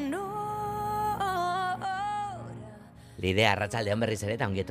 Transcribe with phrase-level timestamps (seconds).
[0.09, 1.31] nora.
[3.21, 4.63] Lidea, Arratsaldeon berriz ere, eta ongi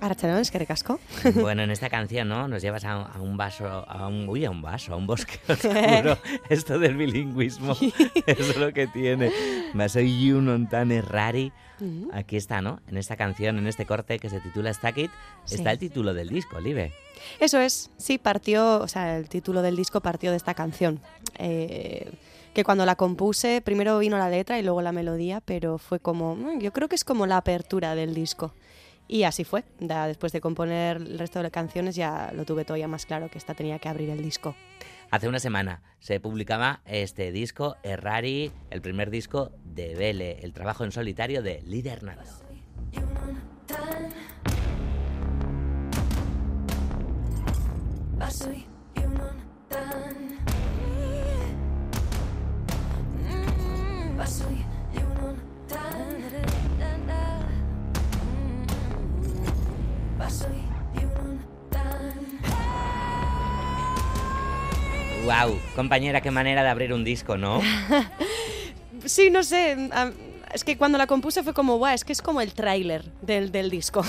[0.00, 0.06] etorri.
[0.06, 0.98] Arratxaldeon, eskerrik asko.
[1.40, 2.48] Bueno, en esta canción, ¿no?
[2.48, 5.38] Nos llevas a, a un vaso, a un, uy, a un vaso, a un bosque
[5.48, 6.18] oscuro.
[6.48, 7.72] Esto del bilingüismo,
[8.26, 9.30] eso es lo que tiene.
[9.74, 11.52] Vaso y un montane rari.
[11.80, 12.10] Ujú.
[12.12, 12.80] Aquí está, ¿no?
[12.88, 15.10] En esta canción, en este corte que se titula Stack It,
[15.44, 15.54] Sí.
[15.54, 16.92] está el título del disco, Live.
[17.38, 21.00] Eso es, sí, partió, o sea, el título del disco partió de esta canción.
[21.38, 22.10] Eh,
[22.52, 26.34] que cuando la compuse, primero vino la letra y luego la melodía, pero fue como,
[26.36, 28.52] mm, yo creo que es como la apertura del disco.
[29.12, 29.64] Y así fue.
[29.80, 33.28] Ya después de componer el resto de canciones ya lo tuve todo ya más claro
[33.28, 34.54] que esta tenía que abrir el disco.
[35.10, 40.84] Hace una semana se publicaba este disco, Errari, el primer disco de Bele, el trabajo
[40.84, 42.22] en solitario de Hernando.
[54.16, 54.69] Basoi
[65.24, 67.60] Wow, compañera, qué manera de abrir un disco, ¿no?
[69.06, 69.88] Sí, no sé,
[70.52, 73.50] es que cuando la compuse fue como, guau, es que es como el tráiler del,
[73.50, 74.04] del disco.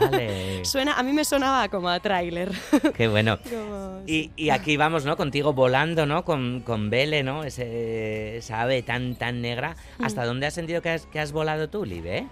[0.00, 0.64] Vale.
[0.64, 2.52] Suena, a mí me sonaba como a tráiler.
[2.96, 3.38] Qué bueno.
[3.50, 5.16] Como- Y, y aquí vamos, ¿no?
[5.16, 6.24] Contigo volando, ¿no?
[6.24, 7.42] Con, con Bele, ¿no?
[7.42, 9.74] Ese, esa ave tan, tan negra.
[10.00, 12.28] ¿Hasta dónde has sentido que has, que has volado tú, Live?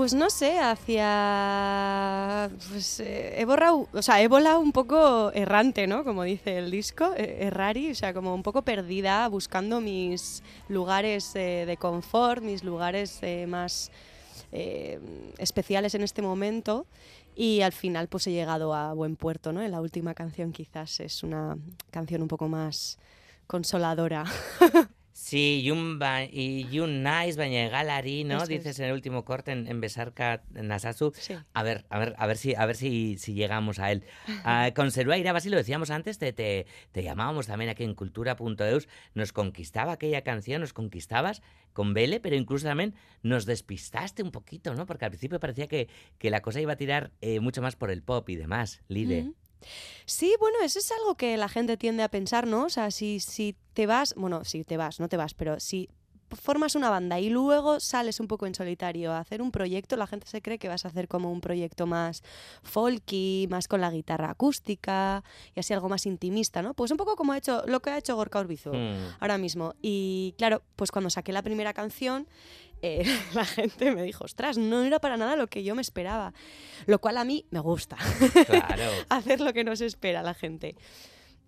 [0.00, 2.50] Pues no sé, hacia...
[2.70, 6.04] Pues eh, he borrado, o sea, he volado un poco errante, ¿no?
[6.04, 11.36] Como dice el disco, eh, errari, o sea, como un poco perdida, buscando mis lugares
[11.36, 13.90] eh, de confort, mis lugares más
[15.36, 16.86] especiales en este momento.
[17.36, 19.60] Y al final pues he llegado a buen puerto, ¿no?
[19.60, 21.58] En la última canción quizás es una
[21.90, 22.98] canción un poco más
[23.46, 24.24] consoladora.
[25.22, 28.36] Sí, y un, ba- y, un nice baina galari, ¿no?
[28.36, 28.48] Eso es.
[28.48, 31.12] Dices en el último corte en, en Besarka Nasasu.
[31.14, 31.34] Sí.
[31.52, 34.04] A ver, a ver, a ver si, a ver si, si llegamos a él.
[34.44, 38.88] Ah, con Serua Irabasi lo decíamos antes, te, te, te llamábamos también aquí en cultura.eus,
[39.14, 41.42] nos conquistaba aquella canción, nos conquistabas
[41.74, 44.86] con Bele, pero incluso también nos despistaste un poquito, ¿no?
[44.86, 45.88] Porque al principio parecía que,
[46.18, 49.32] que la cosa iba a tirar eh, mucho más por el pop y demás, Lide.
[50.06, 52.64] Sí, bueno, eso es algo que la gente tiende a pensar, ¿no?
[52.64, 55.88] O sea, si, si te vas, bueno, si te vas, no te vas, pero si
[56.32, 60.06] formas una banda y luego sales un poco en solitario a hacer un proyecto, la
[60.06, 62.22] gente se cree que vas a hacer como un proyecto más
[62.62, 65.24] folky, más con la guitarra acústica
[65.56, 66.74] y así algo más intimista, ¿no?
[66.74, 69.16] Pues un poco como ha hecho lo que ha hecho Gorka Urbizu Mm.
[69.18, 69.74] ahora mismo.
[69.82, 72.28] Y claro, pues cuando saqué la primera canción,
[72.82, 73.04] eh,
[73.34, 76.32] la gente me dijo, ostras, no era para nada lo que yo me esperaba.
[76.86, 77.96] Lo cual a mí me gusta.
[78.46, 78.84] Claro.
[79.08, 80.76] hacer lo que nos espera la gente.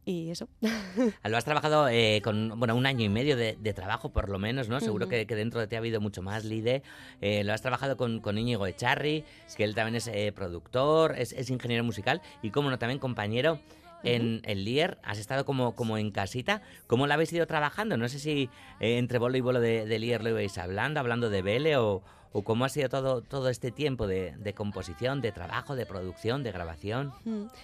[0.05, 0.49] Y eso.
[1.25, 4.41] Lo has trabajado eh, con bueno, un año y medio de, de trabajo, por lo
[4.41, 4.81] menos, ¿no?
[4.81, 5.11] Seguro Ujú.
[5.11, 6.83] que, que dentro de ti ha habido mucho más, Lide.
[7.21, 9.25] Eh, lo has trabajado con, con Íñigo Echarri,
[9.57, 13.61] que él también es eh, productor, es, es ingeniero musical y, como no, también compañero
[14.05, 14.99] en el Lier.
[15.03, 16.63] Has estado como, como en casita.
[16.87, 17.97] ¿Cómo lo habéis ido trabajando?
[17.97, 21.31] No sé si eh, entre bolo y bolo de, de Lier lo ibais hablando, hablando
[21.31, 22.03] de Bele o,
[22.33, 26.43] o cómo ha sido todo, todo este tiempo de, de composición, de trabajo, de producción,
[26.43, 27.13] de grabación.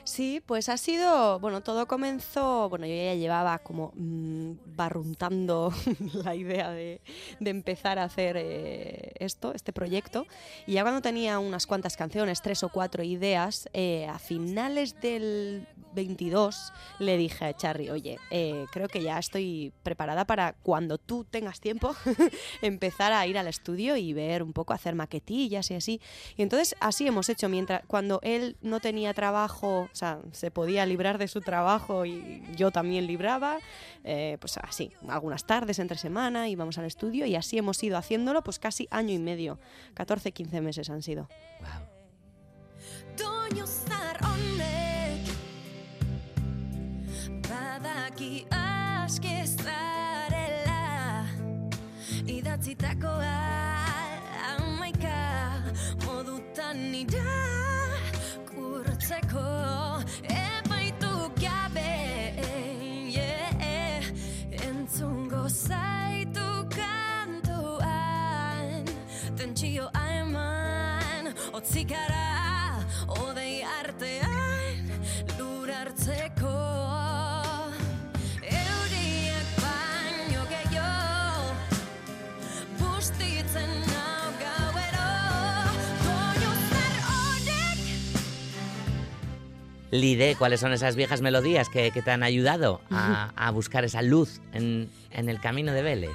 [0.04, 5.72] Sí, pues ha sido, bueno, todo comenzó, bueno, yo ya llevaba como mm, barruntando
[6.24, 7.00] la idea de,
[7.40, 10.26] de empezar a hacer eh, esto, este proyecto,
[10.66, 15.66] y ya cuando tenía unas cuantas canciones, tres o cuatro ideas, eh, a finales del
[15.94, 21.24] 22 le dije a Charry, oye, eh, creo que ya estoy preparada para cuando tú
[21.24, 21.94] tengas tiempo
[22.62, 26.00] empezar a ir al estudio y ver un poco, hacer maquetillas y así.
[26.36, 30.84] Y entonces así hemos hecho, mientras cuando él no tenía trabajo, o sea, se podía
[30.84, 33.58] librar de su trabajo y yo también libraba,
[34.02, 38.42] eh, pues así, algunas tardes entre semana íbamos al estudio y así hemos ido haciéndolo
[38.42, 39.60] pues casi año y medio,
[39.94, 41.28] 14, 15 meses han sido.
[41.60, 41.98] Wow.
[49.46, 51.24] Zarela
[52.26, 53.47] idatzitakoa
[59.08, 61.92] irakurtzeko epaitu gabe
[63.08, 64.04] yeah,
[64.68, 68.04] entzungo zaitu kantuan.
[69.36, 69.90] Tentsioa
[70.20, 74.27] eman otzikara odei artean
[89.90, 94.02] Lide, ¿cuáles son esas viejas melodías que, que te han ayudado a, a buscar esa
[94.02, 96.10] luz en, en el camino de Vele?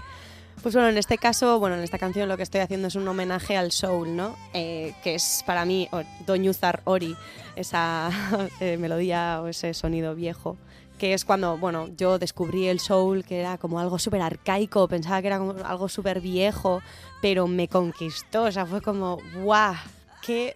[0.62, 3.06] Pues bueno, en este caso, bueno, en esta canción lo que estoy haciendo es un
[3.06, 4.38] homenaje al soul, ¿no?
[4.54, 5.90] Eh, que es para mí
[6.26, 7.18] Doñuzar Ori,
[7.58, 8.10] esa
[8.62, 10.56] eh, melodía o ese sonido viejo,
[10.98, 15.20] que es cuando, bueno, yo descubrí el soul, que era como algo súper arcaico, pensaba
[15.22, 16.82] que era como algo súper viejo,
[17.22, 19.76] pero me conquistó, o sea, fue como, ¡guau!
[20.22, 20.56] ¡Qué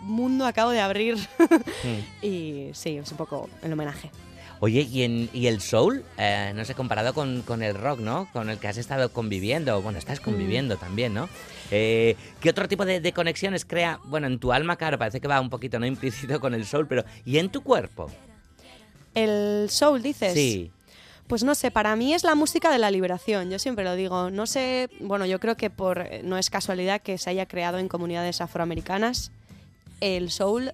[0.00, 1.16] mundo acabo de abrir!
[2.22, 4.10] y sí, es un poco el homenaje.
[4.60, 8.26] Oye, y, en, y el soul, eh, no sé, comparado con, con el rock, ¿no?
[8.32, 11.28] Con el que has estado conviviendo, bueno, estás conviviendo también, ¿no?
[11.70, 14.00] Eh, ¿Qué otro tipo de, de conexiones crea?
[14.04, 15.84] Bueno, en tu alma, claro, parece que va un poquito, ¿no?
[15.84, 18.10] Implícito con el soul, pero ¿y en tu cuerpo?
[19.14, 20.32] El soul, dices.
[20.32, 20.70] Sí.
[21.26, 24.30] Pues no sé, para mí es la música de la liberación, yo siempre lo digo.
[24.30, 27.78] No sé, bueno, yo creo que por eh, no es casualidad que se haya creado
[27.78, 29.32] en comunidades afroamericanas
[30.00, 30.72] el soul,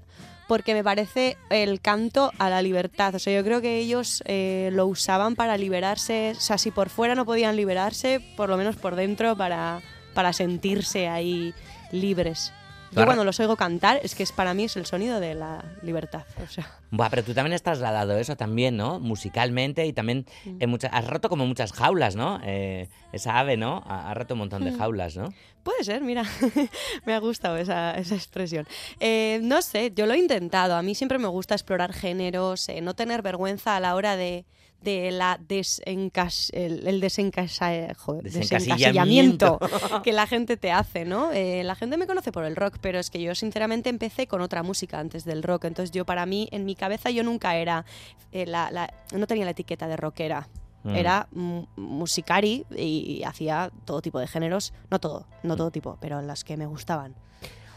[0.48, 3.14] porque me parece el canto a la libertad.
[3.14, 6.88] O sea, yo creo que ellos eh, lo usaban para liberarse, o sea, si por
[6.88, 9.80] fuera no podían liberarse, por lo menos por dentro para,
[10.14, 11.54] para sentirse ahí
[11.90, 12.52] libres.
[12.92, 15.64] Yo cuando los oigo cantar, es que es, para mí es el sonido de la
[15.82, 16.24] libertad.
[16.42, 16.70] O sea.
[16.90, 19.00] Buah, pero tú también has trasladado eso también, ¿no?
[19.00, 22.40] Musicalmente y también en muchas, has roto como muchas jaulas, ¿no?
[22.44, 23.82] Eh, esa ave, ¿no?
[23.86, 25.32] Ha, ha roto un montón de jaulas, ¿no?
[25.62, 26.24] Puede ser, mira,
[27.06, 28.66] me ha gustado esa, esa expresión.
[29.00, 30.74] Eh, no sé, yo lo he intentado.
[30.74, 34.44] A mí siempre me gusta explorar géneros, eh, no tener vergüenza a la hora de,
[34.82, 39.58] de la desencas, el, el desencasa- joder, Desencasillamiento.
[39.60, 41.30] desencasillamiento que la gente te hace, ¿no?
[41.32, 44.40] Eh, la gente me conoce por el rock, pero es que yo sinceramente empecé con
[44.40, 45.64] otra música antes del rock.
[45.66, 47.84] Entonces yo para mí, en mi cabeza yo nunca era,
[48.32, 50.48] eh, la, la- no tenía la etiqueta de rockera.
[50.84, 50.96] Mm.
[50.96, 56.20] Era mu- musicari y hacía todo tipo de géneros, no todo, no todo tipo, pero
[56.22, 57.14] las que me gustaban.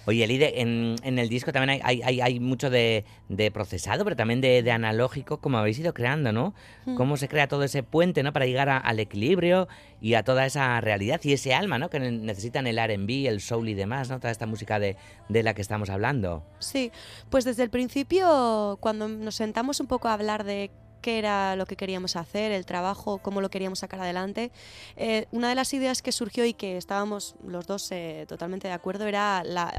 [0.08, 4.16] Oye, Lide, en, en el disco también hay, hay, hay- mucho de, de procesado, pero
[4.16, 6.54] también de, de analógico, como habéis ido creando, ¿no?
[6.96, 8.32] Cómo se crea todo ese puente, ¿no?
[8.34, 9.68] Para llegar a- al equilibrio
[10.02, 11.90] y a toda esa realidad y ese alma, ¿no?
[11.90, 14.20] Que ne- necesitan el R&B, el soul y demás, ¿no?
[14.20, 14.96] Toda esta música de,
[15.30, 16.44] de la que estamos hablando.
[16.60, 16.92] Sí,
[17.30, 20.70] pues desde el principio, cuando nos sentamos un poco a hablar de
[21.06, 24.52] qué era lo que queríamos hacer, el trabajo, cómo lo queríamos sacar adelante,
[24.96, 28.74] eh, una de las ideas que surgió y que estábamos los dos eh, totalmente de
[28.74, 29.72] acuerdo era la,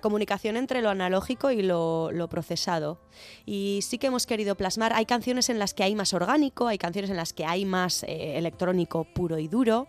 [0.00, 2.98] comunicación entre lo analógico y lo, procesado.
[3.46, 6.78] Y sí que hemos querido plasmar, hay canciones en las que hay más orgánico, hay
[6.78, 9.86] canciones en las que hay más eh, electrónico puro y duro,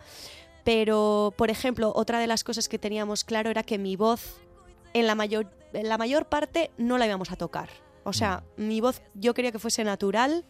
[0.63, 4.39] pero, por ejemplo, otra de las cosas que teníamos claro era que mi voz
[4.93, 5.15] en la
[5.97, 7.82] mayor parte no la íbamos a tocar.
[8.03, 10.44] O sea, mi voz yo quería que fuese natural,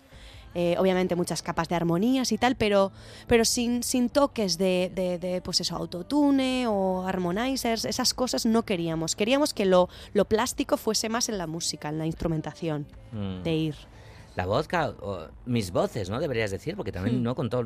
[0.55, 2.91] eh, obviamente muchas capas de armonías y tal, pero,
[3.27, 8.63] pero sin, sin toques de, de, de, pues eso, autotune o harmonizers, esas cosas no
[8.63, 9.15] queríamos.
[9.15, 13.43] Queríamos que lo, lo plástico fuese más en la música, en la instrumentación, Mm.
[13.43, 13.75] de ir.
[14.35, 14.67] La voz,
[15.01, 16.19] o mis voces, ¿no?
[16.19, 17.35] Deberías decir, porque también, ¿no?
[17.35, 17.65] Con todo,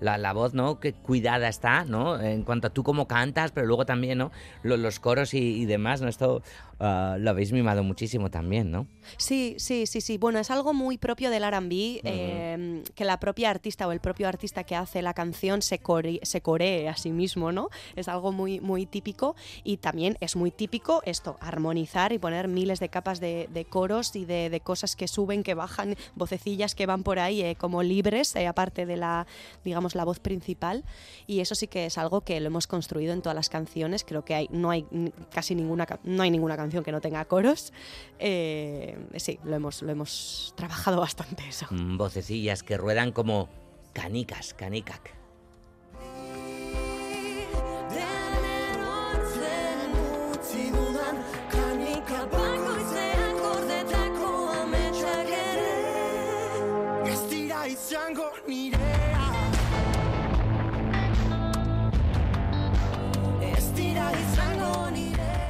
[0.00, 0.78] la, la voz, ¿no?
[0.78, 2.20] Que cuidada está, ¿no?
[2.20, 4.30] En cuanto a tú cómo cantas, pero luego también, ¿no?
[4.62, 6.08] Lo- Los, coros y, y demás, ¿no?
[6.08, 6.42] Esto
[6.78, 8.86] ah, lo habéis mimado muchísimo también, ¿no?
[9.16, 10.16] Sí, sí, sí, sí.
[10.18, 14.28] Bueno, es algo muy propio del R&B, eh, que la propia artista o el propio
[14.28, 17.70] artista que hace la canción se, core- se coree a sí mismo, ¿no?
[17.96, 22.78] Es algo muy, muy típico y también es muy típico esto, armonizar y poner miles
[22.80, 26.86] de capas de, de coros y de, de cosas que suben, que bajan, vocecillas que
[26.86, 29.26] van por ahí eh, como libres, eh, aparte de la,
[29.64, 30.84] digamos, la voz principal.
[31.26, 34.04] Y eso sí que es algo que lo hemos construido en todas las canciones.
[34.04, 34.86] Creo que hay, no hay
[35.32, 37.72] casi ninguna, no hay ninguna canción que no tenga coros.
[38.18, 41.66] Eh, sí, lo hemos, lo hemos trabajado bastante eso.
[41.70, 43.48] Mm, vocecillas que ruedan como
[43.92, 45.23] canicas, canicac.
[58.46, 59.34] Nirea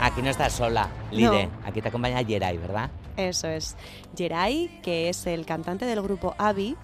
[0.00, 1.46] Aquí no estás sola, Lide.
[1.46, 1.50] No.
[1.64, 2.90] Aquí te acompaña Yeray, ¿verdad?
[3.16, 3.74] Eso es.
[4.14, 6.76] Jerai, que es el cantante del grupo Avi,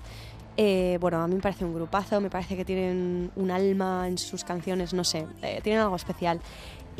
[0.56, 4.18] Eh, bueno, a mí me parece un grupazo, me parece que tienen un alma en
[4.18, 6.40] sus canciones, no sé, eh, tienen algo especial.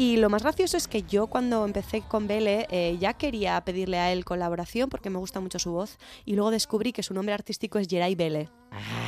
[0.00, 3.98] Y lo más gracioso es que yo cuando empecé con Bele eh, ya quería pedirle
[3.98, 7.34] a él colaboración porque me gusta mucho su voz y luego descubrí que su nombre
[7.34, 8.48] artístico es Geray Bele.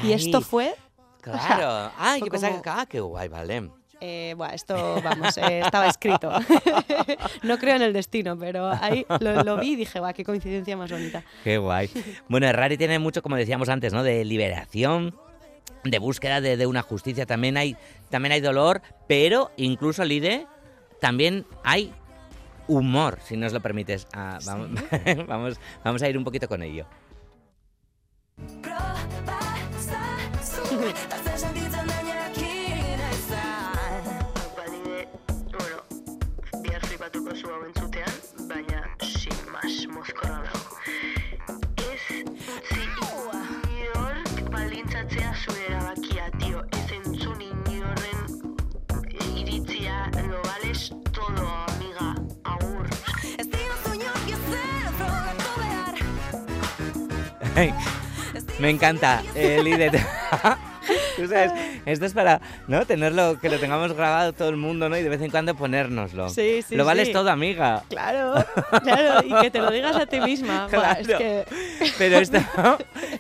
[0.02, 0.74] Y esto fue
[1.22, 1.90] Claro.
[1.98, 2.68] Ay, fue yo pensaba como- que.
[2.70, 3.70] Ah, qué guay, vale.
[4.02, 6.30] Eh, buah, esto, vamos, eh, estaba escrito.
[7.42, 10.76] no creo en el destino, pero ahí lo, lo vi y dije, va, qué coincidencia
[10.76, 11.24] más bonita.
[11.42, 11.88] Qué guay.
[12.28, 14.02] Bueno, Rari tiene mucho, como decíamos antes, ¿no?
[14.02, 15.14] De liberación,
[15.84, 17.24] de búsqueda de, de una justicia.
[17.24, 17.76] También hay,
[18.10, 20.46] también hay dolor, pero incluso, Lide,
[21.02, 21.92] también hay
[22.68, 24.06] humor, si nos lo permites.
[24.12, 24.70] Ah, vamos,
[25.26, 26.86] vamos, vamos a ir un poquito con ello.
[58.58, 59.90] Me encanta, eh, Lide.
[61.16, 61.52] Tú sabes,
[61.86, 62.84] esto es para ¿no?
[62.86, 64.96] tenerlo, que lo tengamos grabado todo el mundo, ¿no?
[64.96, 66.28] Y de vez en cuando ponérnoslo.
[66.28, 67.12] Sí, sí, Lo vales sí.
[67.12, 67.82] todo, amiga.
[67.88, 68.44] Claro,
[68.82, 70.66] claro, y que te lo digas a ti misma.
[70.70, 70.72] Es
[71.06, 71.18] Claro.
[71.18, 71.44] que...
[71.98, 72.38] Pero esto,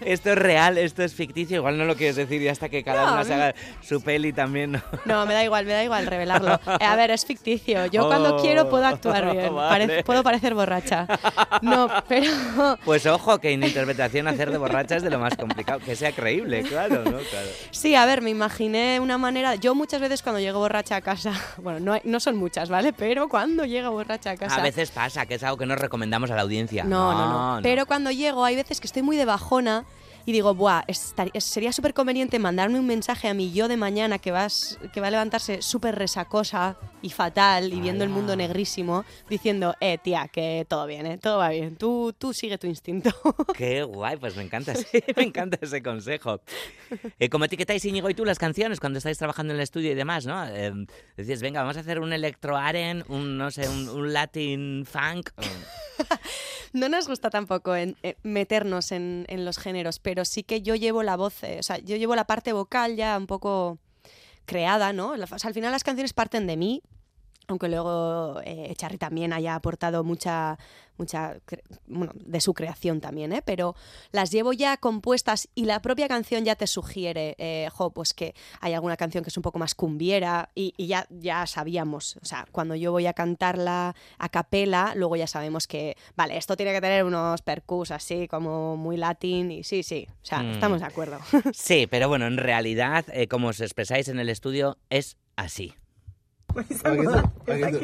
[0.04, 1.56] esto es real, esto es ficticio.
[1.56, 4.02] Igual no lo quieres decir y hasta que cada No, una a se haga su
[4.02, 4.72] peli también.
[4.72, 4.80] ¿no?
[5.04, 6.54] No, me da igual, me da igual revelarlo.
[6.80, 7.86] Eh, a ver, es ficticio.
[7.86, 9.54] Yo cuando Oh, quiero puedo actuar bien.
[9.54, 10.02] vale.
[10.04, 11.06] Puedo parecer borracha.
[11.60, 12.30] No, pero...
[12.84, 15.80] Pues ojo, que en interpretación hacer de borracha es de lo más complicado.
[15.80, 17.18] Que sea creíble, claro, ¿no?
[17.18, 17.48] Claro.
[17.82, 19.56] Sí, a ver, me imaginé una manera.
[19.56, 22.92] Yo muchas veces cuando llego borracha a casa, bueno, no, no son muchas, ¿vale?
[22.92, 24.54] Pero cuando llego borracha a casa.
[24.54, 26.84] A veces pasa, que es algo que nos recomendamos a la audiencia.
[26.84, 29.84] No, no, no, Pero cuando llego, hay veces que estoy muy de bajona
[30.26, 33.76] y digo, buah, estar- es- sería súper conveniente mandarme un mensaje a mi yo de
[33.76, 38.36] mañana que, vas, que va a levantarse súper resacosa y fatal y viendo el mundo
[38.36, 41.18] negrísimo, diciendo, eh, tía, que todo bien, ¿eh?
[41.18, 43.10] todo va bien, tú, tú sigue tu instinto.
[43.56, 44.86] Qué guay, pues me encanta, sí,
[45.16, 46.40] me encanta ese consejo.
[47.18, 49.94] Eh, ¿Cómo etiquetáis Íñigo y tú las canciones cuando estáis trabajando en el estudio y
[49.94, 50.46] demás, no?
[50.46, 50.72] Eh,
[51.16, 55.30] decís, venga, vamos a hacer un electro aren, un, no sé, un, un latin funk.
[56.72, 60.74] No nos gusta tampoco en- eh, meternos en, en los géneros, pero sí que yo
[60.74, 63.78] llevo la voz, eh, o sea, yo llevo la parte vocal ya un poco
[64.44, 65.10] creada, ¿no?
[65.10, 66.82] O sea, al final las canciones parten de mí,
[67.52, 70.58] aunque luego eh, Charry también haya aportado mucha,
[70.98, 71.36] mucha,
[71.86, 73.42] bueno, de su creación también, ¿eh?
[73.44, 73.74] Pero
[74.10, 78.34] las llevo ya compuestas y la propia canción ya te sugiere, eh, jo, pues que
[78.60, 82.24] hay alguna canción que es un poco más cumbiera y, y ya, ya sabíamos, o
[82.24, 86.72] sea, cuando yo voy a cantarla a capela, luego ya sabemos que, vale, esto tiene
[86.72, 90.52] que tener unos percus así como muy latín y sí, sí, o sea, Mm.
[90.52, 91.18] estamos de acuerdo.
[91.52, 95.74] Sí, pero bueno, en realidad, eh, como os expresáis en el estudio, es así.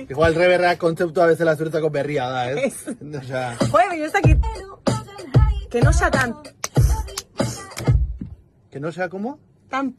[0.09, 2.89] Igual reberra kontzeptua bezala zuretzako berria da, ez?
[3.23, 4.35] Osea, Joder, yo está aquí.
[5.71, 6.35] Que no sea tan.
[8.71, 9.39] que no sea como...
[9.69, 9.95] tan.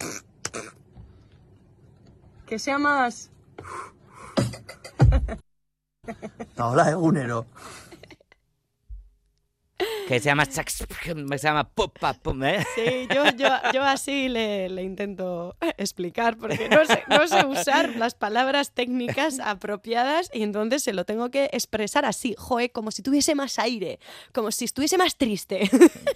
[2.46, 3.30] Que sea más.
[6.58, 7.46] Hola, egunero.
[10.10, 10.46] Que se llama...
[10.46, 10.88] sax-
[11.38, 11.70] Se llama...
[11.70, 12.66] pop, pum, ¿eh?
[12.74, 17.96] Sí, yo, yo, yo así le, le intento explicar, porque no sé, no sé usar
[17.96, 23.04] las palabras técnicas apropiadas y entonces se lo tengo que expresar así, joe, como si
[23.04, 24.00] tuviese más aire,
[24.34, 25.70] como si estuviese más triste.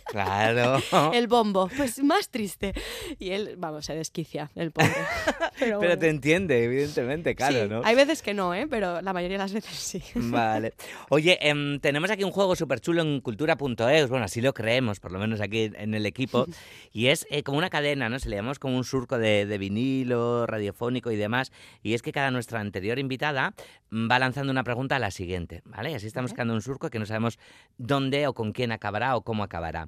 [0.08, 0.82] Claro.
[1.14, 2.74] El bombo, pues más triste.
[3.20, 4.94] Y él, vamos, se desquicia, el pobre.
[5.60, 7.82] Pero, te entiende, evidentemente, claro, Sí, ¿no?
[7.84, 8.66] Hay veces que no, ¿eh?
[8.68, 10.04] pero la mayoría de las veces sí.
[10.16, 10.74] Vale.
[11.10, 13.22] Oye, em, tenemos aquí un juego súper chulo en
[14.10, 16.46] bueno, así lo creemos, por lo menos aquí en el equipo,
[16.92, 18.20] y es eh, como una cadena, ¿no?
[18.20, 22.12] Se le llamamos como un surco de, de vinilo, radiofónico y demás, y es que
[22.12, 23.54] cada nuestra anterior invitada
[23.92, 25.92] va lanzando una pregunta a la siguiente, ¿vale?
[25.92, 27.38] Y así estamos creando un surco que no sabemos
[27.78, 29.88] dónde o con quién acabará o cómo acabará.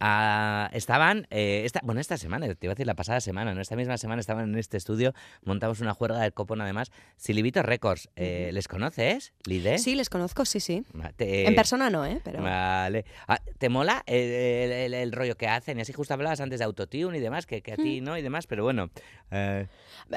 [0.00, 3.60] Ah, estaban, eh, esta, bueno, esta semana, te iba a decir la pasada semana, ¿no?
[3.60, 8.08] Esta misma semana estaban en este estudio, montamos una juerga del copón además, Silivito Records.
[8.16, 9.78] Eh, ¿Les conoces, Lide?
[9.78, 10.84] Sí, les conozco, sí, sí.
[11.16, 12.20] Te- En persona no, ¿eh?
[12.22, 12.42] Pero...
[12.42, 13.04] Vale.
[13.36, 15.78] Ah, ¿Te mola el, el- el- el rollo que hacen?
[15.78, 17.82] Y así justo hablabas antes de autotune y demás, que, que a Mm.
[17.82, 18.90] ti no y demás, pero bueno.
[19.30, 19.66] eh,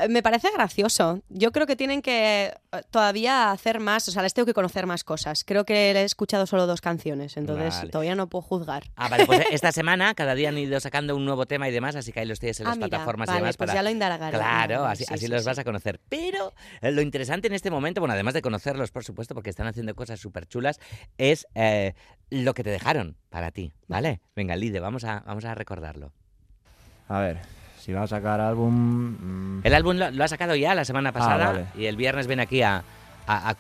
[0.10, 1.22] Me parece gracioso.
[1.30, 4.86] Yo creo que tienen que eh, todavía hacer más, o sea, les tengo que conocer
[4.86, 5.44] más cosas.
[5.46, 7.90] Creo que he escuchado solo dos canciones, entonces Vale.
[7.92, 8.84] todavía no puedo juzgar.
[8.96, 11.96] Ah, vale, pues esta semana cada día han ido sacando un nuevo tema y demás,
[11.96, 13.80] así que ahí los tienes en Ah, las mira, plataformas vale, y demás pues para...
[13.80, 14.38] ya lo indagaré.
[14.38, 15.48] Claro, así, sí, así sí, los sí.
[15.48, 16.00] vas a conocer.
[16.10, 19.66] Pero eh, lo interesante en este momento, bueno, además de conocerlos, por supuesto, porque están
[19.68, 20.80] haciendo cosas súper chulas,
[21.18, 21.94] es eh,
[22.30, 24.20] lo que te dejaron para ti, ¿vale?
[24.36, 26.12] Venga, Lide, vamos a, vamos a recordarlo.
[27.08, 27.40] A ver,
[27.78, 29.58] si va a sacar álbum...
[29.60, 31.66] mm, El álbum lo, lo ha sacado ya la semana pasada vale.
[31.76, 32.84] y el viernes viene aquí a,
[33.28, 33.56] a, a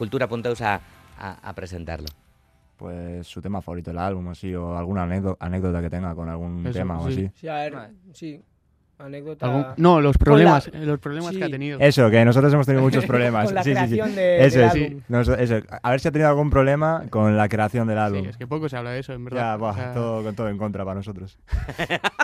[0.61, 0.81] a,
[1.17, 2.07] a, a presentarlo.
[2.77, 6.65] Pues su tema favorito del álbum, así, o alguna anécdo- anécdota que tenga con algún
[6.65, 7.25] Eso, tema o sí.
[7.25, 7.31] así.
[7.35, 8.41] Sí, a ver, sí.
[8.99, 9.45] Anécdota.
[9.45, 11.79] Algún- No, los problemas, la- los problemas que ha tenido.
[11.79, 13.45] Eso, que nosotros hemos tenido muchos problemas.
[13.45, 13.87] Con la sí, sí, sí.
[13.87, 14.73] creación de- eso del es.
[14.73, 15.01] álbum.
[15.07, 15.55] Nos- eso.
[15.81, 18.23] A ver si ha tenido algún problema con la creación del álbum.
[18.23, 19.39] Sí, es que poco se habla de eso, en verdad.
[19.39, 21.37] Ya, O buah, sea, todo, con todo en contra para nosotros.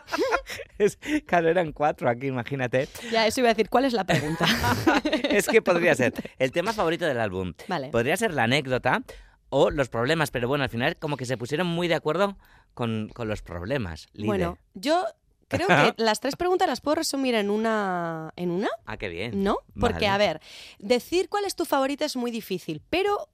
[0.77, 2.87] Es, claro, eran cuatro aquí, imagínate.
[3.11, 4.45] Ya, eso iba a decir, ¿cuál es la pregunta?
[5.29, 7.53] es que podría ser el tema favorito del álbum.
[7.67, 7.89] Vale.
[7.89, 9.01] Podría ser la anécdota
[9.49, 12.37] o los problemas, pero bueno, al final como que se pusieron muy de acuerdo
[12.73, 14.07] con, con los problemas.
[14.13, 14.27] Lide.
[14.27, 15.05] Bueno, yo
[15.47, 19.43] creo que las tres preguntas las puedo resumir en una, en una, Ah, qué bien.
[19.43, 19.57] ¿no?
[19.79, 20.07] Porque, Vale.
[20.07, 20.41] a ver,
[20.79, 23.29] decir cuál es tu favorita es muy difícil, pero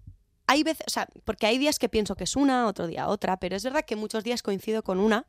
[0.47, 3.37] hay veces, o sea, porque hay días que pienso que es una, otro día otra,
[3.37, 5.25] pero es verdad que muchos días coincido con una,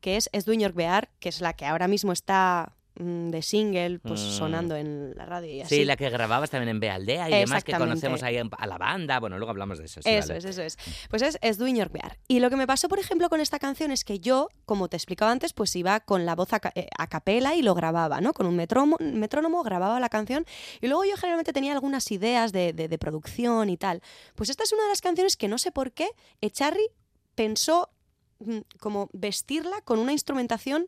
[0.00, 4.20] que es Es Duñor Bear, que es la que ahora mismo está de single, pues
[4.20, 4.30] Mm.
[4.30, 5.76] sonando en la radio y así.
[5.76, 9.20] Sí, la que grababas también en Bealdea y demás, que conocemos ahí a la banda.
[9.20, 10.00] Bueno, luego hablamos de eso.
[10.02, 10.38] sí, eso vale.
[10.38, 10.78] es, eso es.
[11.10, 12.18] Pues es, es Doing Your Bear.
[12.28, 14.96] Y lo que me pasó, por ejemplo, con esta canción es que yo, como te
[14.96, 18.32] explicaba antes, pues iba con la voz a, eh, a capela y lo grababa, ¿no?
[18.32, 20.46] Con un metrónomo, metrónomo grababa la canción
[20.80, 24.00] y luego yo generalmente tenía algunas ideas de, de- de producción y tal.
[24.34, 26.08] Pues esta es una de las canciones que no sé por qué
[26.40, 26.88] Echarri
[27.34, 27.90] pensó
[28.38, 30.86] mm, como vestirla con una instrumentación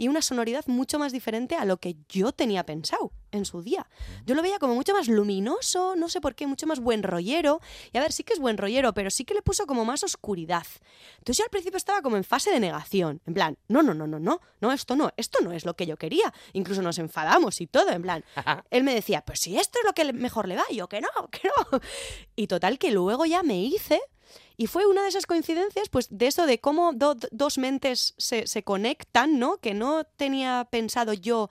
[0.00, 3.86] y una sonoridad mucho más diferente a lo que yo tenía pensado en su día.
[4.24, 7.60] Yo lo veía como mucho más luminoso, no sé por qué, mucho más buen rollero.
[7.92, 10.02] Y a ver, sí que es buen rollero, pero sí que le puso como más
[10.02, 10.66] oscuridad.
[11.18, 14.06] Entonces yo al principio estaba como en fase de negación, en plan, no, no, no,
[14.06, 16.32] no, no, no, esto no, esto no es lo que yo quería.
[16.54, 18.24] Incluso nos enfadamos y todo, en plan.
[18.70, 21.02] Él me decía, pues si esto es lo que mejor le va, y yo que
[21.02, 21.78] no, que no.
[22.36, 24.00] Y total que luego ya me hice
[24.62, 28.14] y fue una de esas coincidencias, pues de eso de cómo do- do- dos mentes
[28.18, 29.56] se, se conectan, ¿no?
[29.56, 31.48] Que no tenía pensado yo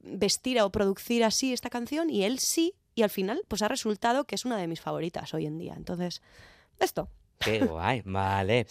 [0.00, 4.24] vestir o producir así esta canción y él sí, y al final pues ha resultado
[4.24, 5.74] que es una de mis favoritas hoy en día.
[5.76, 6.22] Entonces,
[6.80, 7.10] esto.
[7.40, 8.66] Qué guay, vale.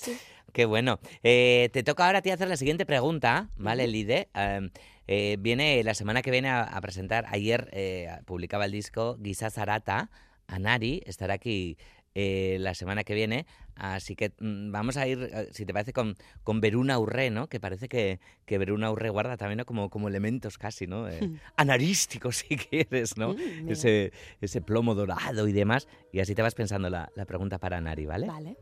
[0.52, 1.00] Qué bueno.
[1.22, 4.30] Eh, te toca ahora a ti hacer la siguiente pregunta, ¿vale, Lide?
[4.34, 4.70] Eh,
[5.08, 9.52] eh, viene la semana que viene a, a presentar, ayer eh, publicaba el disco Guisa
[9.52, 10.10] Zarata,
[10.48, 11.78] Anari, estará aquí
[12.16, 15.92] eh, la semana que viene, así que mm, vamos a ir, eh, si te parece,
[15.94, 17.48] con, con Veruna Urre, ¿no?
[17.48, 19.66] Que parece que, que Veruna Urre guarda también ¿no?
[19.66, 21.10] como, como elementos casi, ¿no?
[21.10, 23.34] Eh, anarísticos, si quieres, ¿no?
[23.34, 27.58] Mm, ese, ese plomo dorado y demás, y así te vas pensando la, la pregunta
[27.60, 28.28] para Anari, ¿vale?
[28.28, 28.58] Vale.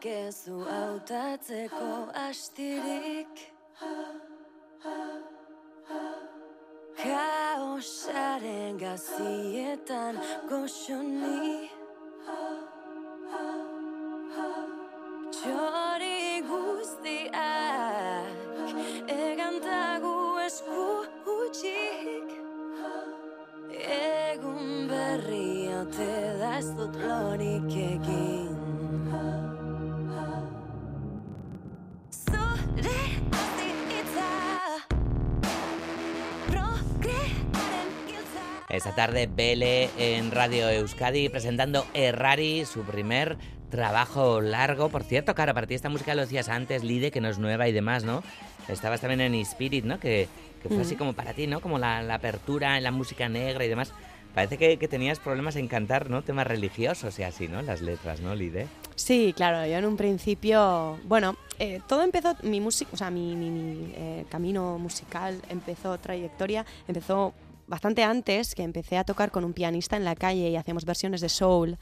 [0.00, 3.52] Zoriak ez du hautatzeko astirik.
[6.96, 10.16] Kaosaren gazietan
[10.48, 11.70] goxoni.
[15.32, 18.26] Txori guztiak
[19.08, 21.04] egantagu esku
[21.36, 22.28] utxik
[23.70, 28.39] Egun berri ote da ez dut lorik egin
[38.70, 43.36] Esta tarde Bele en Radio Euskadi presentando Errari, su primer
[43.70, 44.88] trabajo largo.
[44.88, 47.68] Por cierto, claro, para ti esta música lo decías antes, Lide, que no es nueva
[47.68, 48.22] y demás, ¿no?
[48.68, 49.98] Estabas también en Spirit, ¿no?
[49.98, 50.28] Que,
[50.62, 50.98] que fue así Mm.
[50.98, 51.60] como para ti, ¿no?
[51.60, 53.92] Como la, la apertura en la música negra y demás.
[54.34, 56.22] Parece que, que tenías problemas en cantar, ¿no?
[56.22, 57.62] Temas religiosos y así, ¿no?
[57.62, 58.68] Las letras, ¿no, Lide?
[58.94, 63.34] Sí, claro, yo en un principio, bueno, eh, todo empezó, mi música, o sea, mi,
[63.34, 67.34] mi- mi, eh, camino musical empezó, trayectoria, empezó
[67.70, 71.20] bastante antes, que empecé a tocar con un pianista en la calle y hacíamos versiones
[71.20, 71.78] de soul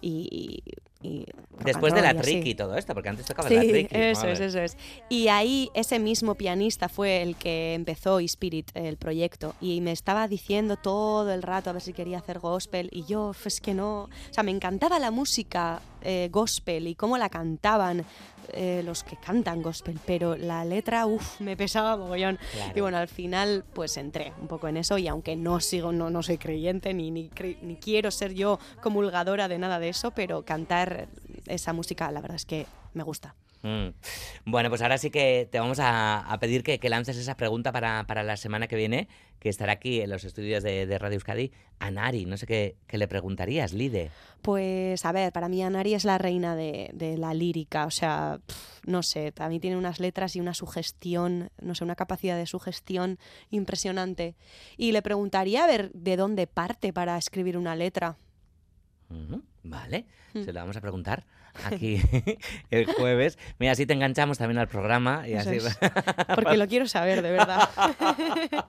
[0.00, 0.62] y...
[1.02, 1.26] y
[1.64, 3.88] Después and de la roll y todo esto, porque antes tocabas Sí, la trick.
[3.92, 4.76] eso es, eso es.
[5.08, 10.26] Y ahí ese mismo pianista fue el que empezó Spirit, el proyecto, y me estaba
[10.28, 14.02] diciendo todo el rato a ver si quería hacer gospel, y yo, es que no,
[14.04, 18.04] o sea, me encantaba la música eh, gospel y cómo la cantaban
[18.52, 22.38] eh, los que cantan gospel, pero la letra, uff, me pesaba mogollón.
[22.52, 22.72] Claro.
[22.74, 26.08] Y bueno, al final pues entré un poco en eso y aunque no sigo, no,
[26.08, 27.30] no soy creyente ni, ni,
[27.62, 31.08] ni quiero ser yo comulgadora de nada de eso, pero cantar
[31.46, 33.34] esa música la verdad es que me gusta.
[33.62, 33.88] Mm.
[34.44, 37.72] Bueno, pues ahora sí que te vamos a, a pedir que, que lances esa pregunta
[37.72, 39.08] para, para la semana que viene,
[39.40, 42.24] que estará aquí en los estudios de, de Radio Euskadi, a Nari.
[42.24, 44.10] No sé qué, qué le preguntarías, Lide.
[44.42, 48.38] Pues a ver, para mí Anari es la reina de, de la lírica, o sea,
[48.86, 52.46] no sé, para mí tiene unas letras y una sugestión, no sé, una capacidad de
[52.46, 53.18] sugestión
[53.50, 54.36] impresionante.
[54.76, 58.16] Y le preguntaría a ver de dónde parte para escribir una letra.
[59.62, 60.44] Vale, Mm.
[60.44, 61.24] se lo vamos a preguntar
[61.64, 62.00] aquí
[62.70, 63.38] el jueves.
[63.58, 65.28] Mira, así te enganchamos también al programa.
[65.28, 65.58] Y Eso así...
[65.58, 65.78] es.
[66.34, 67.68] Porque lo quiero saber, de verdad.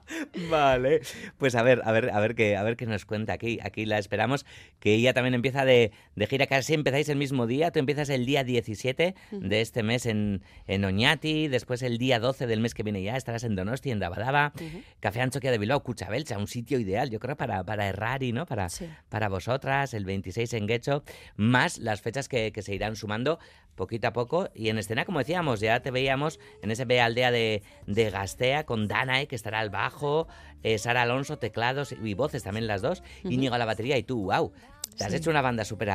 [0.50, 1.00] Vale,
[1.38, 3.58] pues a ver, a ver, a ver qué, a ver qué nos cuenta aquí.
[3.62, 4.46] Aquí la esperamos,
[4.78, 7.70] que ella también empieza de, de gira, casi empezáis el mismo día.
[7.70, 12.46] Tú empiezas el día 17 de este mes en, en Oñati, después el día 12
[12.46, 14.52] del mes que viene ya estarás en Donosti, en Dabadaba,
[15.00, 18.46] Café Anchoquia de Bilbao, Cuchabelcha, un sitio ideal, yo creo, para, para Errari, ¿no?
[18.46, 18.86] Para, Sí.
[19.08, 21.02] para vosotras, el 26 en Guecho,
[21.36, 23.38] más las fechas que, que se irán sumando
[23.74, 24.50] poquito a poco.
[24.54, 28.64] Y en escena, como decíamos, ya te veíamos en ese B aldea de, de Gastea
[28.64, 30.28] con Danae, que estará al bajo,
[30.62, 34.24] eh, Sara Alonso, teclados y voces también las dos, Íñigo a la batería y tú,
[34.24, 34.52] wow,
[34.98, 35.16] te has Sí.
[35.16, 35.90] hecho una banda súper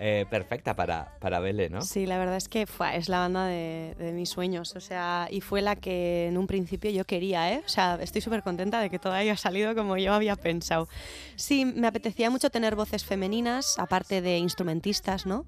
[0.00, 1.80] eh, perfecta para, para Bele, ¿no?
[1.82, 5.26] Sí, la verdad es que fue, es la banda de, de mis sueños, o sea,
[5.30, 7.62] y fue la que en un principio yo quería, ¿eh?
[7.64, 10.88] O sea, estoy súper contenta de que todo haya salido como yo había pensado.
[11.36, 15.46] Sí, me apetecía mucho tener voces femeninas, aparte de instrumentistas, ¿no?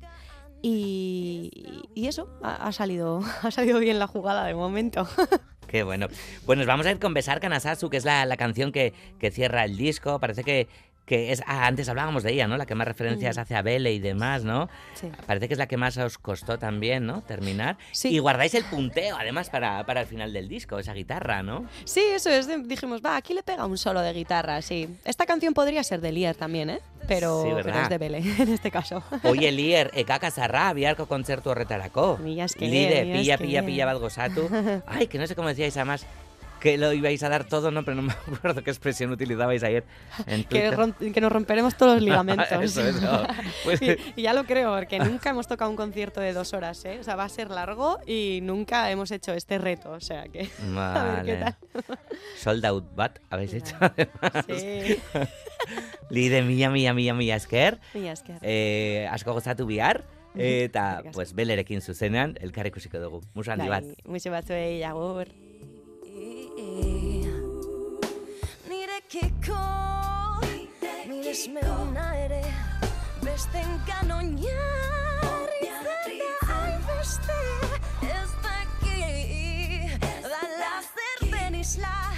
[0.63, 1.51] Y,
[1.95, 5.09] y eso, ha, salido, ha salido bien la jugada de momento.
[5.67, 6.09] Qué bueno.
[6.47, 9.31] Pues nos vamos a ir con Besar Kanasasu, que es la, la canción que, que
[9.31, 10.19] cierra el disco.
[10.19, 10.69] Parece que,
[11.11, 11.43] que es.
[11.45, 12.57] ah, antes hablábamos de ella, ¿no?
[12.57, 14.69] La que más referencias hace a Bele y demás, ¿no?
[14.95, 15.11] Sí.
[15.27, 17.23] Parece que es la que más os costó también, ¿no?
[17.23, 17.79] Terminar.
[17.91, 18.11] Sí.
[18.11, 21.67] Y guardáis el punteo, además, para, para el final del disco, esa guitarra, ¿no?
[21.83, 24.89] Sí, eso es, dijimos, va, aquí le pega un solo de guitarra, sí.
[25.05, 26.81] Esta canción podría ser de Lier también, ¿eh?
[27.09, 29.03] Pero, Sí, pero es de Bele, en este caso.
[29.25, 32.19] Oye, Lier, ekaka zarra, biharko kontzertu horretarako.
[32.19, 34.49] Mila esker, Lide, mila pilla, pilla, pilla bat gozatu.
[34.87, 36.07] Ay, que no sé cómo decíais además
[36.61, 37.85] que lo ibais a dar todo, ¿no?
[37.85, 39.85] Pero no me acuerdo qué expresión utilizabais ayer
[40.27, 40.71] en que,
[41.13, 42.47] que nos romperemos todos los ligamentos.
[42.53, 43.27] Eso, eso.
[43.65, 46.85] Pues- y, y ya lo creo, porque nunca hemos tocado un concierto de dos horas,
[46.85, 46.99] ¿eh?
[47.01, 50.49] O sea, va a ser largo y nunca hemos hecho este reto, o sea que...
[50.77, 51.37] A ver qué Vale.
[51.39, 51.99] tal.
[52.39, 54.45] Sold out bat habéis hecho además.
[54.49, 54.99] Sí.
[56.11, 57.79] Lide mila, mila, mila, mila esker.
[57.95, 58.39] Mila esker.
[58.43, 60.05] Eh, asko gozatu bihar.
[60.35, 61.11] Eta, asko.
[61.13, 63.21] pues, belerekin zuzenean, elkar ikusiko dugu.
[63.35, 63.85] Musu handi bat.
[64.07, 65.27] Muixo batzuei agur.
[68.69, 69.63] Nirekiko
[71.09, 72.43] Nire esme ona ere
[73.25, 74.69] Besten kanonia
[75.49, 77.41] Ritzen da albeste
[78.13, 79.01] Ez daki
[80.23, 82.10] Da lazer den isla.